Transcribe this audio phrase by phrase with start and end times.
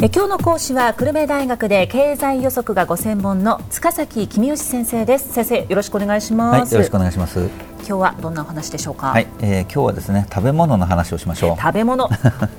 [0.00, 5.32] え今日の講師は久留米大学で経済予測がご専門の塚崎君吉先生です。
[5.32, 7.48] 先生よろしくお願いします、はい、よろしくお願いします。
[7.78, 9.08] 今日はどんなお話でしょうか？
[9.08, 11.60] はい、えー、今日はですね食べ物の話をしましょう。
[11.60, 12.08] 食べ物。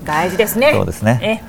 [0.04, 0.72] 大事ですね。
[0.76, 1.42] そうですね。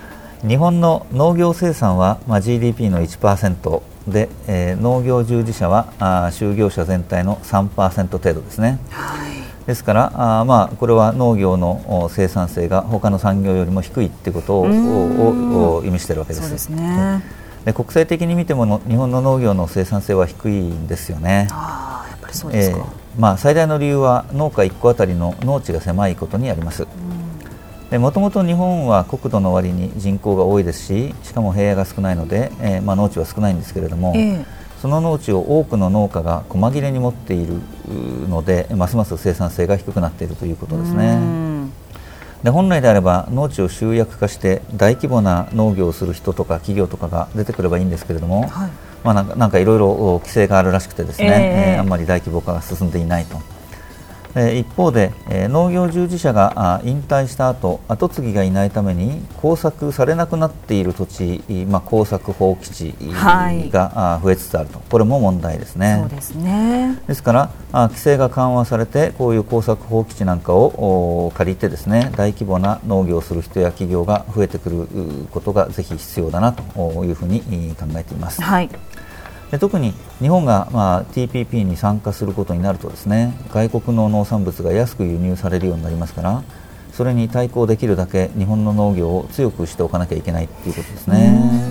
[0.46, 9.29] 日本の農業生産は、まあ、GDP の1%で、えー、農業従事者はあ就業者全体の3%程度ですね、はい
[9.66, 16.42] ですからあまあこれは農業の生産性が他の産業よりも低いっていうことを意味しているわけです。
[16.42, 17.22] そうですね。
[17.64, 21.48] で国際的に見てもの日本の農業の生産性は低いんですよね。
[21.50, 26.86] あやっぱりそうですか、えー、まあ、最大の理由は農家1個あたりの農地が狭いことにあります。
[27.92, 37.54] もともと日本は国土の割に人口が多いですししかも平野が少ないので、えーまあ、農地は少ないんですけれども、えーその農地を多くの農家が細切れに持っている
[38.28, 41.50] のでますます生産性が低くなっているということですね。
[42.42, 48.70] で本来であれば農地を集約化して大規模な農業をする人とか企業とかが出てくればいいんですけれども、はい、
[49.04, 53.38] まあ、なんかいろいろ規制があるらしくてですね、えー、えー、あんまり大規模化が進んでいないと。
[54.34, 65.98] 一方で農業従事者が引退した後後継ぎがいないために耕作されなくなっている土地、まあ、耕作放棄地が増えつつあると、これも問題ですね。
[66.00, 74.86] そうですねですから規制が緩和されてこういう耕作放棄地なんかを借りてですね大規模な農業をする人や企業が増えてくる
[75.30, 77.40] ことがぜひ必要だなというふうに
[77.74, 78.42] 考えています。
[78.42, 78.70] はい
[79.50, 86.42] で特に日本が、まあ、TPP に参加することになるとですね外国の農産物が安く輸入されるようになりますから
[86.92, 91.70] それに対抗できるだけ日本の農業を強くしておかなきゃいけないということですね。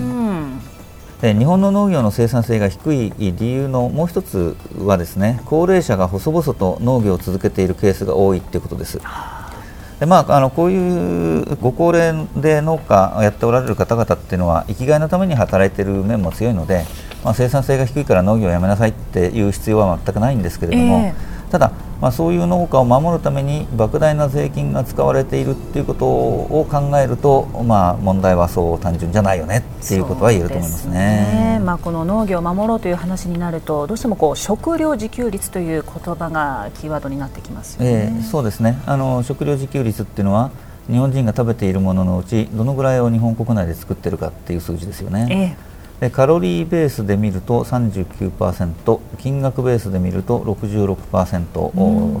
[1.20, 9.00] で日本の農業の生産性が低い理由のもう一つはですね高齢者が細々と農業を続けているケースが多いということです。
[10.00, 16.86] でまあ、あのこういうご高齢で農家をやっておられる方々っていうのは生きがいのために働いている面も強いので
[17.24, 38.80] まあ、生産性が低いから農業をやめなさいっていう必要は全くないんですけれども、えー、ただ、まあ、そういう農家を守るために莫大な税金が使われているっていうことを考えると、まあ、問題はそう単純じゃないよねっていうことは言えると思いますね、ね、まあ、この農業を守ろうという話になるとどうしてもこう食料自給率という言葉がキーワードになってきますよね、えー、そうですね。
[38.86, 40.50] あの食料自給率っていうのは
[40.90, 45.56] 日本人が食べているもののうちどのぐらいを日本国内で作っているかっていう数字ですよね。
[45.60, 45.69] えー
[46.08, 51.44] カロリーベースで見ると39%金額ベースで見ると66%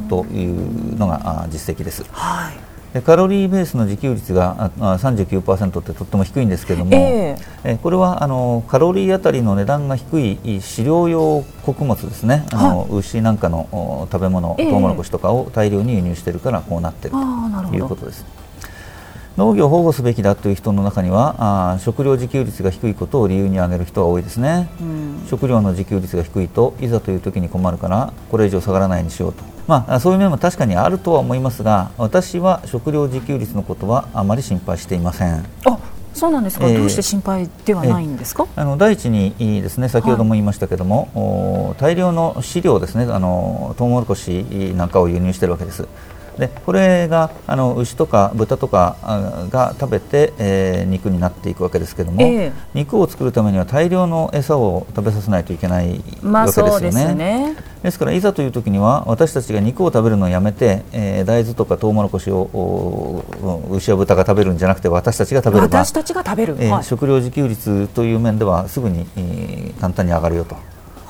[0.08, 2.04] というのが実績です。
[2.12, 2.70] はい。
[2.92, 18.39] でカロリーベースの自給率が39%ってとっても低いんですけれども、えー、これはあのカロリーあたりの値段が低い飼料用穀物ですね、あの牛なんかの食べ物、えー、トウモロコシとかを大量に輸入しているからこうなっているということです。
[19.36, 35.44] 農業を保護すべきだという人の中にはあ食料自給率が低いことを理由に挙げる人が多いですね、うん、食料の自給率が低いといざという時に困るからこれ以上下がらないにしようと、まあ、そういう面も確かにあるとは思いますが私は食料自給率のことはあまり心配していません。
[35.64, 35.78] あ
[36.12, 44.42] そうなんですか、えー、どうして心配ではないんですか、あの第一にですね先ほども言いましたけども、はい、大量の飼料ですねあのトウモロコシ
[44.74, 45.86] なんかを輸入しているわけです。
[46.40, 48.96] でこれがあの牛とか豚とか
[49.50, 56.80] が食べて、えー、肉になっていくわけですけども、えー、肉を作るためには大量の餌を食べさせないといけないわけですよね。
[56.80, 63.24] ですねですからいざという時には私たちが肉を食べるのをやめて、えー、大豆とかトウモロコシを
[63.70, 70.56] 牛や豚が食べるんじゃなくて私たちが食べる私たちが食べる、えーはい、食料自給率という面ではすぐに、えー、簡単に上がるよと。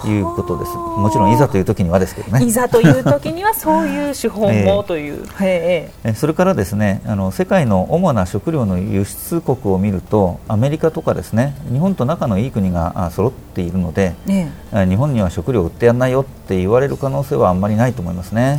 [0.09, 0.77] いうことです。
[0.77, 2.44] もちろんいざという時にはですけどね。
[2.44, 5.25] いざという時にはそういう手法もという。
[5.41, 18.56] えー、それからですね、あの世界の主な食料の輸出国を見ると、アメリカとかですね、日本と仲のいい国が揃っているので、えー、日本には食料売ってやんないよって言われる可能性はあんまりないと思いますね。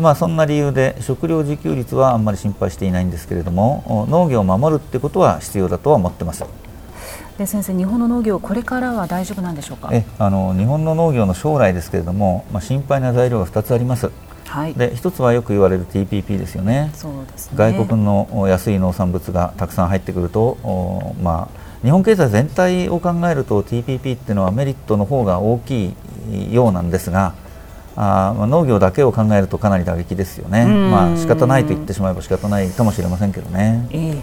[0.00, 6.44] まあ、そんな理由で食料自給率はあんまり心配していないんですけれども農業を守るってことは必要だとは思ってます。
[7.38, 9.88] で先生、日本の農業、これからは大丈夫なんでしょうか？
[9.92, 14.10] えあの日本の農業の将来ですけれども、まあ、心配な材料が2つあります。
[14.46, 16.90] はい、で一つはよく言われる TPP ですよね。
[16.92, 17.56] そうですね。
[17.56, 25.94] 外国の安い農産物がたくさん入ってくると、まあ、日本経済全体を考えると TPP っていうのはメリットの方が大き
[26.30, 27.32] いようなんですが
[27.96, 33.88] あ、まあ、農業だけを考えるとかなり打撃ですよね、まあ仕方ないと言ってしまえば仕方ないかもしれませんけどね。
[33.90, 34.22] えー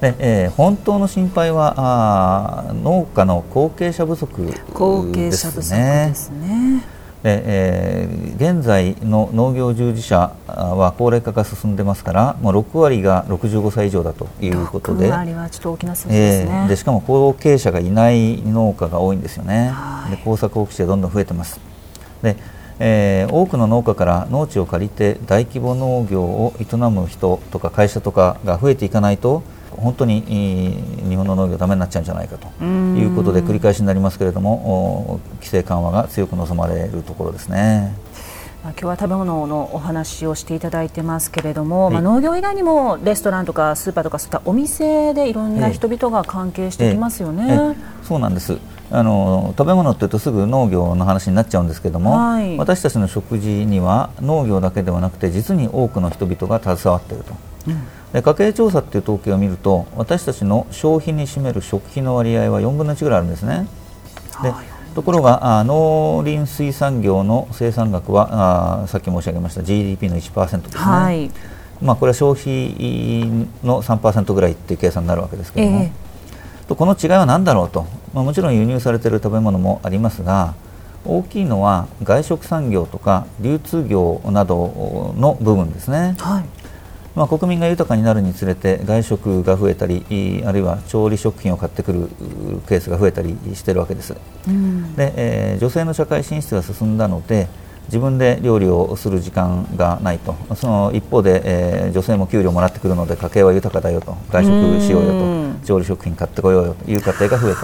[0.00, 4.64] で、えー、本当の心配はあ農家の後継者不足ですね。
[4.72, 7.00] 後継者不足ですね。
[7.22, 15.10] でえー、現在の農業従事者は高齢化が進んでますからもう6割が65歳以上だということで。
[15.10, 19.70] 割はちょっと大きな数字ですね、えー、でしかも後継者がいない農家が多いんですよね、
[20.08, 21.60] で耕作放棄地がどんどん増えてます。
[22.22, 22.36] で、
[22.78, 30.22] えー、多くの農家から農地を借りて大規模農業を営む人とか会社とかが増えていかないと本当に
[31.08, 37.94] 日本の農業だめになっちゃうんじゃないかということで繰り返しになりますけれども規制緩和が強く望まれるところですね。
[38.62, 47.46] 今日は食べ物のお話をしていただいてますけれども、はい、まあ、農業以外にもレストランとかスーパーとかそういったお店でいろんな人々が関係してきますよね。
[47.48, 47.56] ええ。
[47.70, 48.58] え、そうなんです。
[48.92, 57.34] あの食べ物っていうとすぐ農業の話になっちゃうんですけども、はい、私たちの食事には農業だけではなくて実に多くの人々が携わっていると。
[57.68, 63.68] うんで家計調査っていう統計を見ると私たちの消費に占める食費の割合は4分の1ぐらいあるんですね。
[64.42, 64.52] で
[64.94, 71.30] ところが農林水産業の生産額はあさっき申し上げました GDP の1%ですね、はい、
[71.80, 73.24] まあ、これは消費
[73.62, 80.54] の3%ぐらいっていう計算になるわけですけれども、えー、とこの違いは何だろうと、まあ、もちろん輸入されている食べ物もありますが
[81.04, 86.16] 大きいのは外食産業とか流通業などの部分ですね。
[86.18, 86.59] はい
[87.14, 92.08] まあ、国民が豊かになるにつれて外食が増えたりあるいは調理食品を買ってくる
[92.68, 94.14] ケースが増えたりしているわけです、
[94.46, 97.48] うん、でえー、女性の社会進出が進んだので
[97.90, 100.36] 自分で料理をする時間がないと。
[100.54, 104.16] その一方で、えー、女性も給料もらってくるので家計は豊かだよと。
[104.30, 105.66] 外食しようよと。
[105.66, 106.88] 調理食品買ってこようよと。
[106.88, 107.60] いう家庭が増えた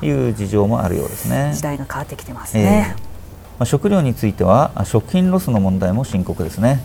[0.00, 0.04] と。
[0.04, 1.52] いう事情もあるようですね。
[1.54, 3.00] 時代が変わってきてますね、えー。
[3.00, 3.06] ま
[3.60, 6.80] あ、食料については食品ロスの問題も深刻ですね。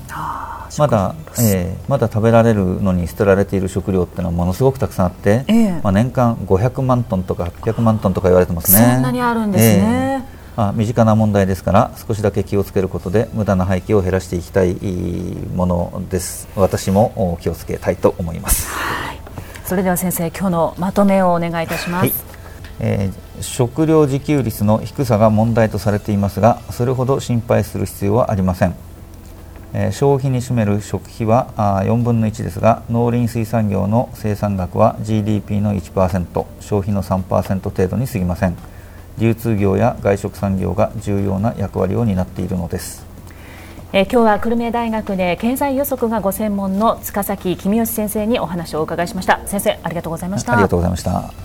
[0.78, 8.94] まだ、えー、まだ食べられるのに捨てられている食料っていうのはものすごくたくさんあって、えー、まあ、年間500万トンとか800万トンとか言われてますね。
[8.94, 10.26] そんなにあるんですね、
[10.58, 14.76] えー、あ身近な問題ですから少しだけ気をつけることで無駄な廃棄を減らしていきたい
[15.56, 16.48] ものです。
[16.56, 19.20] 私も気をつけたいと思います、はい、
[19.66, 22.14] それでは先生今日のまとめをお願いいたします、はい、
[22.80, 28.70] えー、食料自給率の低さが問題とされていますがそれほど心配する必要はありません。
[28.70, 28.76] え
[29.92, 31.54] 消費に占める食費は
[31.86, 38.56] 4分の1ですが農林水産業の生産額は GDP の1%消費の3%程度に過ぎません。
[39.18, 43.06] 流通業や外食産業が重要な役割を担っているのです。
[43.94, 49.40] え今日は久留米大学で経済予測がご専門の塚崎公義先生にお話をお伺いしました。
[49.46, 50.54] 先生ありがとうございました。
[50.54, 51.45] ありがとうございました